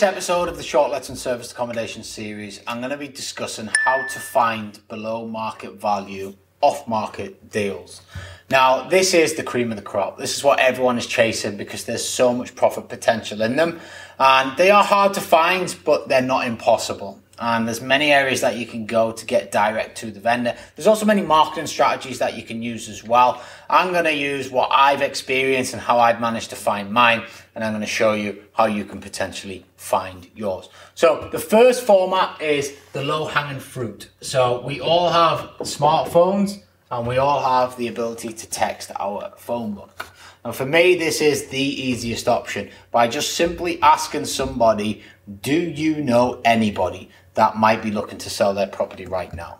[0.00, 3.68] this episode of the Short Let's and Service Accommodation series, I'm going to be discussing
[3.84, 8.00] how to find below market value off market deals.
[8.48, 10.16] Now, this is the cream of the crop.
[10.16, 13.78] This is what everyone is chasing because there's so much profit potential in them.
[14.18, 18.56] And they are hard to find, but they're not impossible and there's many areas that
[18.56, 20.54] you can go to get direct to the vendor.
[20.76, 23.42] There's also many marketing strategies that you can use as well.
[23.70, 27.22] I'm going to use what I've experienced and how I've managed to find mine,
[27.54, 30.68] and I'm going to show you how you can potentially find yours.
[30.94, 34.10] So the first format is the low hanging fruit.
[34.20, 39.72] So we all have smartphones and we all have the ability to text our phone
[39.72, 40.08] book.
[40.44, 45.02] And for me, this is the easiest option by just simply asking somebody,
[45.42, 49.58] do you know anybody that might be looking to sell their property right now?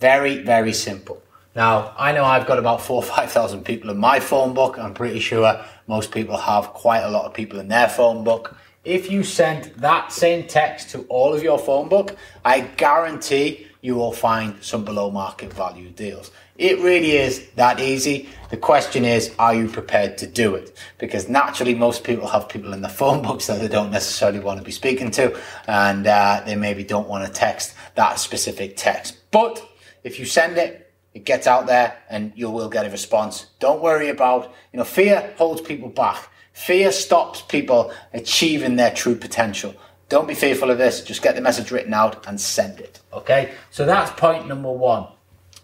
[0.00, 1.22] Very, very simple.
[1.54, 4.78] Now, I know I've got about four or 5,000 people in my phone book.
[4.78, 8.56] I'm pretty sure most people have quite a lot of people in their phone book.
[8.84, 13.96] If you send that same text to all of your phone book, I guarantee you
[13.96, 16.30] will find some below market value deals.
[16.56, 18.28] It really is that easy.
[18.50, 20.76] The question is, are you prepared to do it?
[20.98, 24.58] Because naturally, most people have people in the phone books that they don't necessarily want
[24.60, 29.18] to be speaking to, and uh, they maybe don't want to text that specific text.
[29.32, 29.66] But
[30.04, 33.46] if you send it, it gets out there and you will get a response.
[33.58, 36.28] Don't worry about, you know, fear holds people back.
[36.52, 39.74] Fear stops people achieving their true potential.
[40.12, 41.00] Don't be fearful of this.
[41.00, 43.00] Just get the message written out and send it.
[43.14, 43.54] Okay.
[43.70, 45.06] So that's point number one.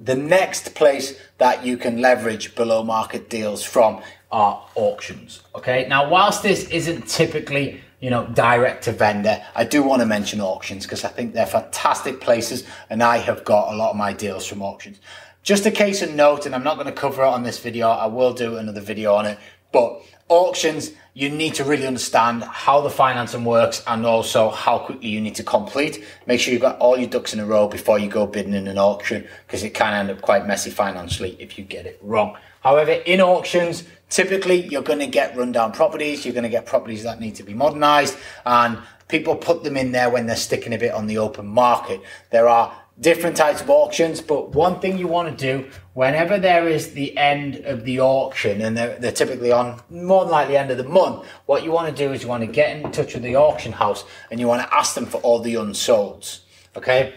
[0.00, 4.00] The next place that you can leverage below market deals from
[4.32, 5.42] are auctions.
[5.54, 5.86] Okay.
[5.90, 9.44] Now, whilst this isn't typically you know, direct to vendor.
[9.54, 13.44] I do want to mention auctions because I think they're fantastic places and I have
[13.44, 15.00] got a lot of my deals from auctions.
[15.42, 17.90] Just a case of note, and I'm not going to cover it on this video.
[17.90, 19.38] I will do another video on it,
[19.70, 25.08] but auctions, you need to really understand how the financing works and also how quickly
[25.08, 26.04] you need to complete.
[26.26, 28.68] Make sure you've got all your ducks in a row before you go bidding in
[28.68, 32.38] an auction because it can end up quite messy financially if you get it wrong.
[32.62, 37.02] However, in auctions, typically you're going to get rundown properties, you're going to get properties
[37.02, 40.78] that need to be modernized, and people put them in there when they're sticking a
[40.78, 42.00] bit on the open market.
[42.30, 46.68] There are different types of auctions, but one thing you want to do whenever there
[46.68, 50.70] is the end of the auction, and they're, they're, typically on more than likely end
[50.70, 53.14] of the month, what you want to do is you want to get in touch
[53.14, 56.40] with the auction house and you want to ask them for all the unsolds.
[56.76, 57.14] Okay?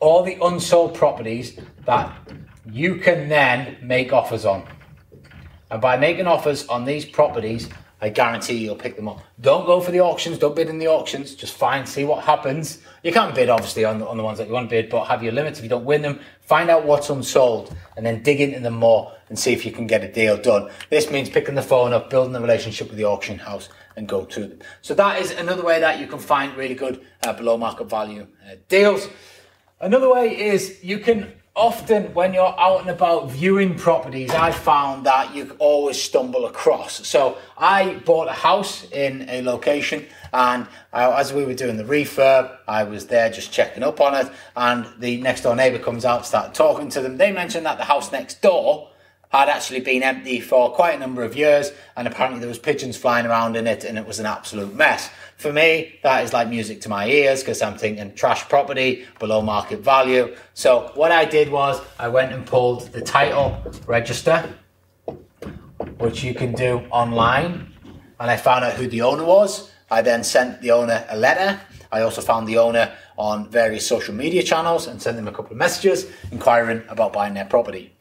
[0.00, 2.16] All the unsold properties that
[2.70, 4.66] you can then make offers on.
[5.70, 7.68] And by making offers on these properties,
[8.00, 9.20] I guarantee you'll pick them up.
[9.40, 10.38] Don't go for the auctions.
[10.38, 11.34] Don't bid in the auctions.
[11.34, 12.78] Just find, see what happens.
[13.02, 15.06] You can't bid, obviously, on, the, on the ones that you want to bid, but
[15.06, 15.58] have your limits.
[15.58, 19.12] If you don't win them, find out what's unsold and then dig into them more
[19.28, 20.70] and see if you can get a deal done.
[20.90, 24.24] This means picking the phone up, building a relationship with the auction house and go
[24.24, 24.58] to them.
[24.80, 28.28] So that is another way that you can find really good uh, below market value
[28.48, 29.08] uh, deals.
[29.80, 35.04] Another way is you can often when you're out and about viewing properties, I found
[35.06, 37.06] that you always stumble across.
[37.06, 41.84] So I bought a house in a location, and uh, as we were doing the
[41.84, 46.04] refurb, I was there just checking up on it, and the next door neighbour comes
[46.04, 47.16] out, start talking to them.
[47.16, 48.90] They mentioned that the house next door
[49.30, 52.96] had actually been empty for quite a number of years, and apparently there was pigeons
[52.96, 55.10] flying around in it, and it was an absolute mess.
[55.36, 59.42] For me, that is like music to my ears because I'm thinking trash property, below
[59.42, 60.34] market value.
[60.54, 64.48] So what I did was I went and pulled the title register,
[65.98, 67.72] which you can do online,
[68.18, 69.70] and I found out who the owner was.
[69.90, 71.60] I then sent the owner a letter.
[71.90, 75.52] I also found the owner on various social media channels and sent them a couple
[75.52, 77.94] of messages inquiring about buying their property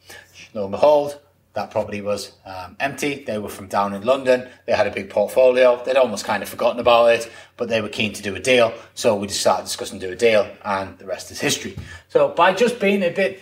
[0.54, 1.20] lo and behold,
[1.58, 3.24] that property was um, empty.
[3.24, 4.48] They were from down in London.
[4.68, 5.84] They had a big portfolio.
[5.84, 8.74] They'd almost kind of forgotten about it, but they were keen to do a deal.
[8.94, 11.76] So we just started discussing do a deal, and the rest is history.
[12.10, 13.40] So by just being a bit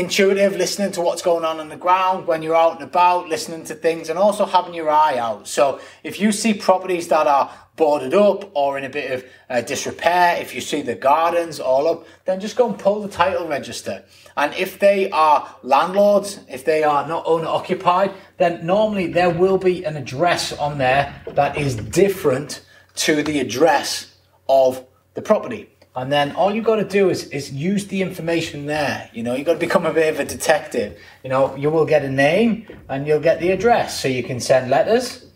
[0.00, 3.64] intuitive, listening to what's going on on the ground when you're out and about, listening
[3.64, 5.46] to things, and also having your eye out.
[5.46, 9.60] So if you see properties that are boarded up or in a bit of uh,
[9.60, 13.46] disrepair, if you see the gardens all up, then just go and pull the title
[13.46, 14.04] register.
[14.36, 19.58] And if they are landlords, if they are not owner occupied, then normally there will
[19.58, 22.64] be an address on there that is different
[22.96, 24.14] to the address
[24.48, 25.68] of the property.
[25.96, 29.10] And then all you've got to do is, is use the information there.
[29.12, 30.98] You know, you've got to become a bit of a detective.
[31.24, 34.00] You know, you will get a name and you'll get the address.
[34.00, 35.26] So you can send letters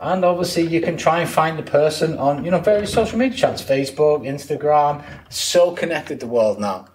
[0.00, 3.36] and obviously, you can try and find the person on, you know, various social media
[3.36, 5.04] channels, Facebook, Instagram.
[5.28, 6.86] So connected the world now.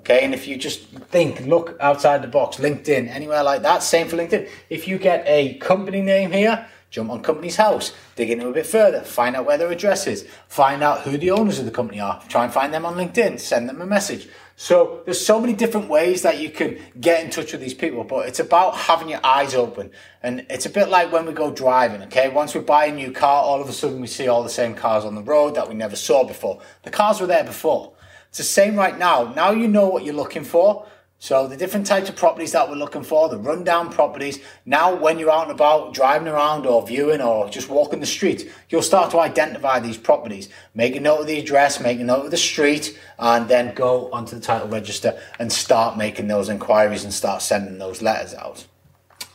[0.00, 4.08] Okay, and if you just think, look outside the box, LinkedIn, anywhere like that, same
[4.08, 4.48] for LinkedIn.
[4.70, 8.68] If you get a company name here, jump on Companies House, dig into a bit
[8.68, 11.98] further, find out where their address is, find out who the owners of the company
[11.98, 14.28] are, try and find them on LinkedIn, send them a message.
[14.54, 18.04] So there's so many different ways that you can get in touch with these people,
[18.04, 19.90] but it's about having your eyes open.
[20.22, 22.28] And it's a bit like when we go driving, okay?
[22.28, 24.76] Once we buy a new car, all of a sudden we see all the same
[24.76, 26.60] cars on the road that we never saw before.
[26.84, 27.94] The cars were there before.
[28.28, 29.32] It's the same right now.
[29.34, 30.86] Now you know what you're looking for.
[31.18, 34.40] So the different types of properties that we're looking for, the rundown properties.
[34.66, 38.52] Now, when you're out and about driving around or viewing or just walking the street,
[38.68, 40.50] you'll start to identify these properties.
[40.74, 44.12] Make a note of the address, make a note of the street, and then go
[44.12, 48.66] onto the title register and start making those inquiries and start sending those letters out.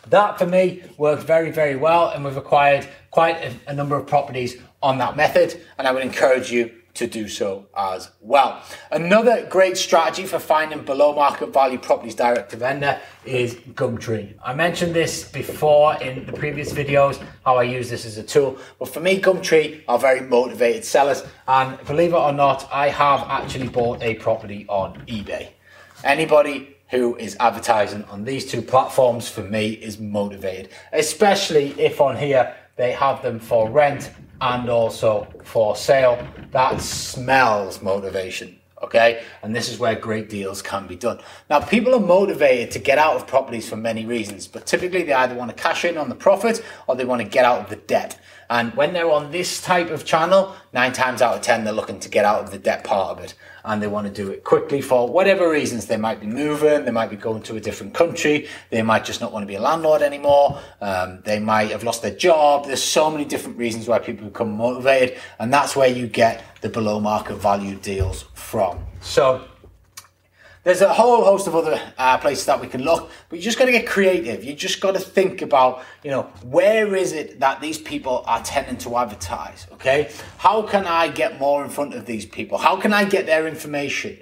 [0.08, 4.06] That for me works very, very well, and we've acquired quite a, a number of
[4.06, 5.60] properties on that method.
[5.78, 8.62] And I would encourage you to do so as well.
[8.92, 14.34] Another great strategy for finding below market value properties direct to vendor is Gumtree.
[14.44, 18.58] I mentioned this before in the previous videos, how I use this as a tool.
[18.78, 21.24] But for me, Gumtree are very motivated sellers.
[21.48, 25.52] And believe it or not, I have actually bought a property on eBay.
[26.04, 32.18] Anybody who is advertising on these two platforms for me is motivated, especially if on
[32.18, 36.26] here they have them for rent and also for sale.
[36.52, 38.60] That smells motivation.
[38.82, 39.24] Okay.
[39.44, 41.20] And this is where great deals can be done.
[41.50, 45.14] Now, people are motivated to get out of properties for many reasons, but typically they
[45.14, 47.70] either want to cash in on the profit or they want to get out of
[47.70, 48.20] the debt.
[48.50, 52.00] And when they're on this type of channel, nine times out of 10, they're looking
[52.00, 53.36] to get out of the debt part of it.
[53.70, 55.86] And they want to do it quickly for whatever reasons.
[55.86, 59.22] They might be moving, they might be going to a different country, they might just
[59.22, 62.66] not want to be a landlord anymore, um, they might have lost their job.
[62.66, 65.20] There's so many different reasons why people become motivated.
[65.38, 68.80] And that's where you get the below market value deals from.
[69.02, 69.46] So,
[70.64, 73.58] there's a whole host of other uh, places that we can look, but you just
[73.58, 74.44] got to get creative.
[74.44, 78.44] You just got to think about, you know, where is it that these people are
[78.44, 79.68] tending to advertise?
[79.74, 82.58] Okay, how can I get more in front of these people?
[82.58, 84.18] How can I get their information?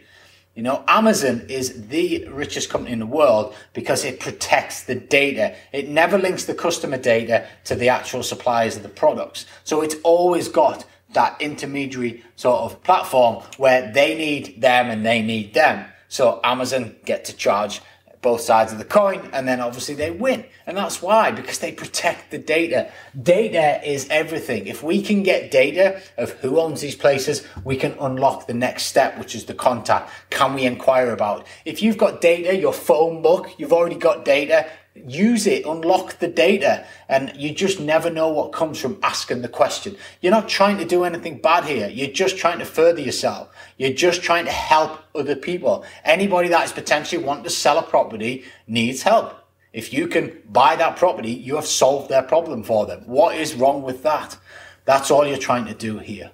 [0.54, 5.56] You know, Amazon is the richest company in the world because it protects the data.
[5.72, 9.46] It never links the customer data to the actual suppliers of the products.
[9.64, 15.22] So it's always got that intermediary sort of platform where they need them and they
[15.22, 15.86] need them.
[16.08, 17.82] So Amazon get to charge
[18.22, 20.46] both sides of the coin and then obviously they win.
[20.66, 22.92] And that's why, because they protect the data.
[23.22, 24.68] Data is everything.
[24.68, 28.84] If we can get data of who owns these places, we can unlock the next
[28.84, 30.10] step, which is the contact.
[30.30, 31.46] Can we inquire about?
[31.64, 34.68] If you've got data, your phone book, you've already got data,
[35.06, 39.50] use it, unlock the data, and you just never know what comes from asking the
[39.50, 39.98] question.
[40.22, 41.90] You're not trying to do anything bad here.
[41.90, 43.50] You're just trying to further yourself.
[43.78, 45.86] You're just trying to help other people.
[46.04, 49.34] Anybody that is potentially wanting to sell a property needs help.
[49.74, 53.04] If you can buy that property, you have solved their problem for them.
[53.06, 54.38] What is wrong with that?
[54.86, 56.32] That's all you're trying to do here.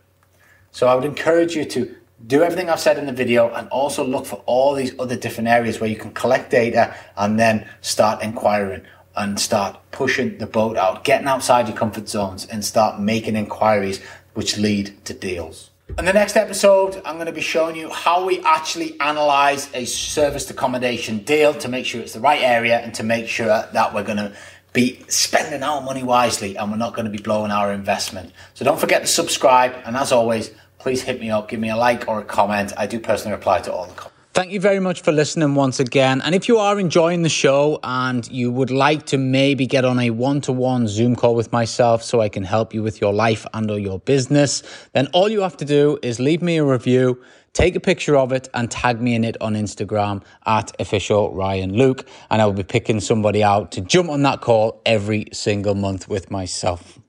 [0.72, 1.96] So I would encourage you to
[2.26, 5.50] do everything I've said in the video and also look for all these other different
[5.50, 8.84] areas where you can collect data and then start inquiring
[9.16, 14.02] and start pushing the boat out, getting outside your comfort zones and start making inquiries
[14.34, 15.70] which lead to deals.
[16.00, 19.86] In the next episode, I'm going to be showing you how we actually analyze a
[19.86, 23.94] serviced accommodation deal to make sure it's the right area and to make sure that
[23.94, 24.34] we're going to
[24.72, 28.32] be spending our money wisely and we're not going to be blowing our investment.
[28.56, 29.76] So don't forget to subscribe.
[29.86, 30.52] And as always,
[30.84, 32.74] please hit me up, give me a like or a comment.
[32.76, 34.14] I do personally reply to all the comments.
[34.34, 36.20] Thank you very much for listening once again.
[36.22, 39.98] And if you are enjoying the show and you would like to maybe get on
[40.00, 43.14] a one to one Zoom call with myself so I can help you with your
[43.14, 44.62] life and or your business,
[44.92, 47.24] then all you have to do is leave me a review,
[47.54, 51.78] take a picture of it and tag me in it on Instagram at official Ryan
[51.78, 52.06] Luke.
[52.30, 56.10] And I will be picking somebody out to jump on that call every single month
[56.10, 57.00] with myself.